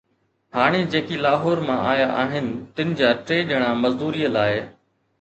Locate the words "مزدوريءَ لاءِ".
3.87-4.61